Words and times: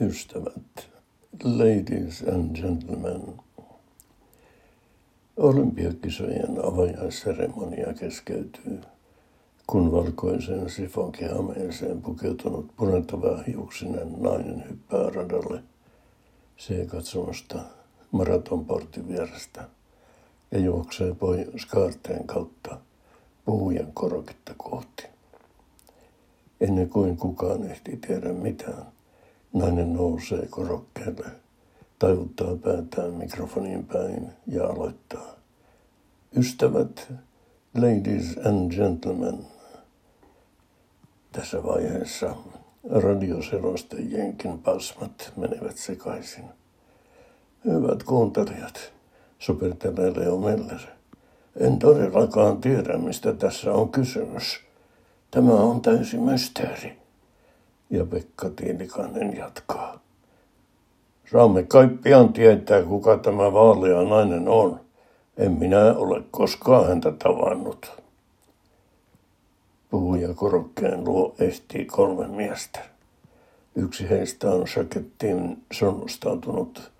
ystävät, 0.00 0.90
ladies 1.44 2.24
and 2.32 2.56
gentlemen. 2.56 3.22
Olympiakisojen 5.36 6.64
avajaisseremonia 6.64 7.94
keskeytyy, 7.94 8.80
kun 9.66 9.92
valkoisen 9.92 10.70
sifonkihameeseen 10.70 12.02
pukeutunut 12.02 12.76
punentava 12.76 13.42
hiuksinen 13.46 14.22
nainen 14.22 14.64
hyppää 14.68 15.10
radalle 15.10 15.62
C-katsomusta 16.58 17.58
maratonportin 18.10 19.08
vierestä 19.08 19.68
ja 20.50 20.58
juoksee 20.58 21.14
pois 21.14 21.66
kaarteen 21.66 22.26
kautta 22.26 22.80
puhujan 23.44 23.92
koroketta 23.94 24.54
kohti. 24.56 25.04
Ennen 26.60 26.88
kuin 26.88 27.16
kukaan 27.16 27.70
ehti 27.70 27.96
tiedä 27.96 28.32
mitään, 28.32 28.93
Nainen 29.54 29.92
nousee 29.92 30.46
korokkeelle, 30.50 31.26
taivuttaa 31.98 32.56
päätään 32.56 33.12
mikrofoniin 33.12 33.84
päin 33.84 34.28
ja 34.46 34.66
aloittaa. 34.66 35.34
Ystävät, 36.36 37.12
ladies 37.74 38.38
and 38.46 38.72
gentlemen. 38.72 39.38
Tässä 41.32 41.62
vaiheessa 41.62 42.36
radioselostajienkin 42.90 44.58
pasmat 44.58 45.32
menevät 45.36 45.76
sekaisin. 45.76 46.44
Hyvät 47.64 48.02
kuuntelijat, 48.02 48.92
supertelee 49.38 50.12
Leo 50.16 50.38
Meller. 50.38 50.80
En 51.60 51.78
todellakaan 51.78 52.60
tiedä, 52.60 52.98
mistä 52.98 53.32
tässä 53.32 53.72
on 53.72 53.88
kysymys. 53.88 54.60
Tämä 55.30 55.52
on 55.52 55.80
täysi 55.80 56.18
mysteeri. 56.18 57.03
Ja 57.90 58.06
Pekka 58.06 58.50
Tiilikainen 58.50 59.36
jatkaa. 59.36 60.00
Saamme 61.32 61.62
kai 61.62 61.88
pian 61.88 62.32
tietää, 62.32 62.82
kuka 62.82 63.16
tämä 63.16 63.52
vaalea 63.52 64.02
nainen 64.02 64.48
on. 64.48 64.80
En 65.36 65.52
minä 65.52 65.94
ole 65.96 66.22
koskaan 66.30 66.88
häntä 66.88 67.12
tavannut. 67.12 67.92
Puhuja 69.90 70.34
korokkeen 70.34 71.04
luo 71.04 71.34
ehtii 71.38 71.84
kolme 71.84 72.28
miestä. 72.28 72.80
Yksi 73.76 74.10
heistä 74.10 74.50
on 74.50 74.68
sakettiin 74.68 75.62
sonnustautunut 75.72 76.92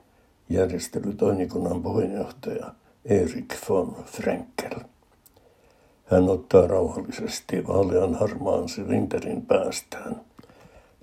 järjestelytoimikunnan 0.49 1.83
puheenjohtaja 1.83 2.75
Erik 3.05 3.55
von 3.69 3.97
Frenkel. 4.05 4.81
Hän 6.05 6.29
ottaa 6.29 6.67
rauhallisesti 6.67 7.67
vaalean 7.67 8.15
harmaan 8.15 8.69
silinterin 8.69 9.47
päästään– 9.47 10.21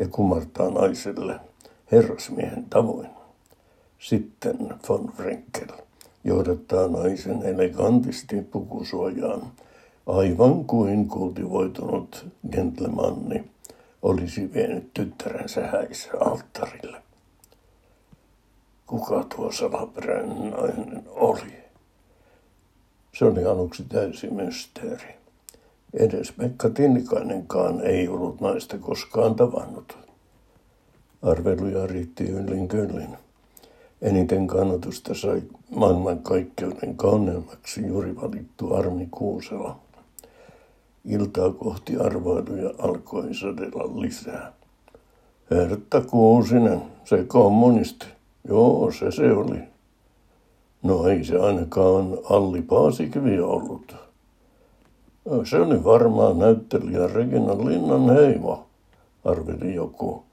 ja 0.01 0.07
kumartaa 0.07 0.69
naiselle 0.69 1.39
herrasmiehen 1.91 2.65
tavoin. 2.69 3.09
Sitten 3.99 4.57
von 4.89 5.11
Frenkel 5.17 5.67
johdattaa 6.23 6.87
naisen 6.87 7.43
elegantisti 7.43 8.41
pukusuojaan, 8.41 9.41
aivan 10.07 10.65
kuin 10.65 11.07
kultivoitunut 11.07 12.25
gentlemanni 12.51 13.43
olisi 14.01 14.53
vienyt 14.53 14.93
tyttärensä 14.93 15.67
häissä 15.67 16.09
alttarille. 16.19 17.01
Kuka 18.87 19.25
tuo 19.35 19.51
salaperäinen 19.51 20.51
nainen 20.51 21.03
oli? 21.07 21.53
Se 23.17 23.25
oli 23.25 23.45
aluksi 23.45 23.83
täysi 23.83 24.29
mysteeri. 24.29 25.20
Edes 25.93 26.31
Pekka 26.31 26.69
Tinnikainenkaan 26.69 27.81
ei 27.81 28.07
ollut 28.07 28.41
naista 28.41 28.77
koskaan 28.77 29.35
tavannut. 29.35 29.97
Arveluja 31.21 31.87
riitti 31.87 32.23
yllin 32.23 32.67
kyllin. 32.67 33.17
Eniten 34.01 34.47
kannatusta 34.47 35.13
sai 35.13 35.41
maailmankaikkeuden 35.75 36.95
kauneimmaksi 36.95 37.87
juuri 37.87 38.15
valittu 38.15 38.73
Armi 38.73 39.07
Kuusela. 39.11 39.79
Iltaa 41.05 41.49
kohti 41.51 41.97
arvoiluja 41.97 42.73
alkoi 42.77 43.33
sadella 43.33 44.01
lisää. 44.01 44.53
Hertta 45.51 46.01
Kuusinen, 46.01 46.81
se 47.05 47.23
kommunisti. 47.23 48.05
Joo, 48.47 48.91
se 48.91 49.11
se 49.11 49.31
oli. 49.31 49.59
No 50.83 51.07
ei 51.07 51.23
se 51.23 51.39
ainakaan 51.39 52.17
Alli 52.29 52.61
Paasikivi 52.61 53.39
ollut. 53.39 53.95
Se 55.43 55.57
oli 55.57 55.83
varmaan 55.83 56.39
näyttelijä 56.39 57.07
Regina 57.07 57.57
Linnan 57.65 58.09
heimo, 58.15 58.65
arveli 59.25 59.75
joku. 59.75 60.23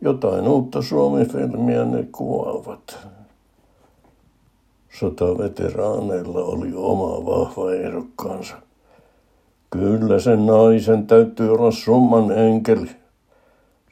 Jotain 0.00 0.48
uutta 0.48 0.82
Suomi-filmiä 0.82 1.84
ne 1.84 2.08
kuvaavat. 2.12 2.98
Sotaveteraaneilla 4.98 6.40
oli 6.40 6.72
oma 6.74 7.26
vahva 7.26 7.72
ehdokkaansa. 7.72 8.54
Kyllä 9.70 10.20
sen 10.20 10.46
naisen 10.46 11.06
täytyy 11.06 11.52
olla 11.52 11.70
summan 11.70 12.30
enkeli. 12.30 12.90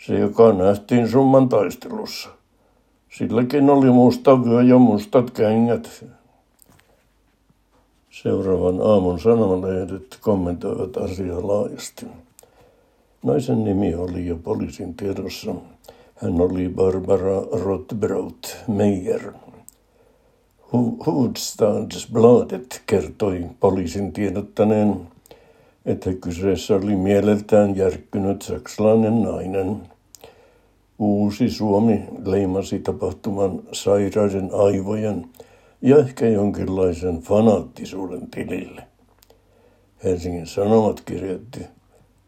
Se, 0.06 0.18
joka 0.18 0.52
nähtiin 0.52 1.08
summan 1.08 1.48
taistelussa. 1.48 2.28
Silläkin 3.18 3.70
oli 3.70 3.90
musta 3.90 4.44
vyö 4.44 4.62
ja 4.62 4.78
mustat 4.78 5.30
kengät. 5.30 6.04
Seuraavan 8.22 8.80
aamun 8.80 9.20
sanomalehdet 9.20 10.18
kommentoivat 10.20 10.96
asiaa 10.96 11.46
laajasti. 11.46 12.06
Naisen 13.22 13.64
nimi 13.64 13.94
oli 13.94 14.26
jo 14.26 14.36
poliisin 14.36 14.94
tiedossa. 14.94 15.54
Hän 16.14 16.40
oli 16.40 16.68
Barbara 16.68 17.42
Rothbraut 17.52 18.56
Meijer. 18.68 19.32
Hufvudstadsbladet 20.72 22.82
kertoi 22.86 23.46
poliisin 23.60 24.12
tiedottaneen, 24.12 25.00
että 25.86 26.14
kyseessä 26.14 26.74
oli 26.74 26.96
mieleltään 26.96 27.76
järkkynyt 27.76 28.42
saksalainen 28.42 29.22
nainen. 29.22 29.76
Uusi 30.98 31.50
Suomi 31.50 32.04
leimasi 32.24 32.78
tapahtuman 32.78 33.62
sairaiden 33.72 34.50
aivojen 34.52 35.26
ja 35.82 35.98
ehkä 35.98 36.28
jonkinlaisen 36.28 37.18
fanaattisuuden 37.20 38.30
tilille. 38.30 38.82
Helsingin 40.04 40.46
Sanomat 40.46 41.00
kirjoitti, 41.00 41.60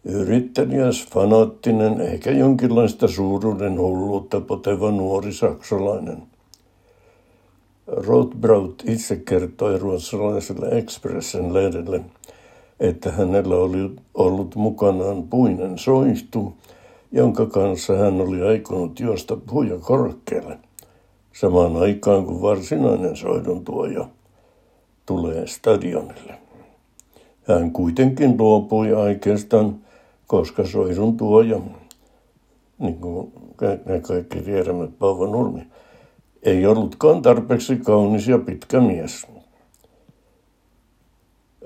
yrittäjäs, 0.05 1.07
fanaattinen, 1.13 2.01
ehkä 2.01 2.31
jonkinlaista 2.31 3.09
suuruuden 3.09 3.79
hulluutta 3.79 4.41
poteva 4.41 4.91
nuori 4.91 5.33
saksalainen. 5.33 6.23
Rothbraut 7.87 8.83
itse 8.87 9.17
kertoi 9.17 9.79
ruotsalaiselle 9.79 10.69
Expressen 10.79 11.55
lehdelle, 11.55 12.01
että 12.81 13.13
hänellä 13.13 13.57
oli 13.57 13.91
ollut 14.15 14.55
mukanaan 14.55 15.23
puinen 15.23 15.79
soihtu, 15.79 16.57
jonka 17.13 17.47
kanssa 17.47 17.97
hän 17.97 18.21
oli 18.21 18.43
aikonut 18.43 19.01
juosta 19.01 19.37
puja 19.37 19.79
korkealle 19.79 20.59
samaan 21.33 21.77
aikaan 21.77 22.25
kuin 22.25 22.43
varsinainen 22.43 23.17
soidon 23.17 23.65
tuoja 23.65 24.09
tulee 25.07 25.47
stadionille. 25.47 26.35
Hän 27.49 27.71
kuitenkin 27.71 28.39
luopui 28.39 28.95
aikeestaan, 28.95 29.79
koska 30.27 30.67
soidun 30.67 31.17
tuoja, 31.17 31.61
niin 32.79 32.97
kuin 32.97 33.33
me 33.85 34.01
kaikki 34.01 34.41
tiedämme, 34.41 34.89
Paavo 34.99 35.27
Nurmi, 35.27 35.67
ei 36.43 36.67
ollutkaan 36.67 37.23
tarpeeksi 37.23 37.77
kaunis 37.77 38.29
ja 38.29 38.39
pitkä 38.39 38.81
mies. 38.81 39.27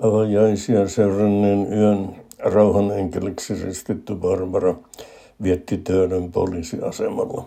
Avajaisia 0.01 0.87
seuranneen 0.87 1.73
yön 1.73 2.15
rauhan 2.39 2.91
enkeliksi 2.91 3.63
ristitty 3.65 4.15
Barbara 4.15 4.75
vietti 5.43 5.77
töiden 5.77 6.31
poliisiasemalla. 6.31 7.45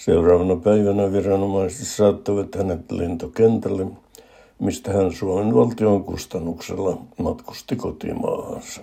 Seuraavana 0.00 0.56
päivänä 0.56 1.12
viranomaiset 1.12 1.86
saattoivat 1.86 2.54
hänet 2.54 2.92
lentokentälle, 2.92 3.86
mistä 4.58 4.92
hän 4.92 5.12
Suomen 5.12 5.54
valtion 5.54 6.04
kustannuksella 6.04 6.98
matkusti 7.18 7.76
kotimaahansa. 7.76 8.80